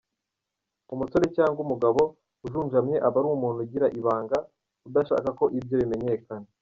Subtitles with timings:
[0.93, 2.01] Umusore cyangwa umugabo
[2.45, 4.37] ujunjamye aba ari umuntu ugira ibanga,
[4.87, 6.47] udashaka ko ibye bimenyekana.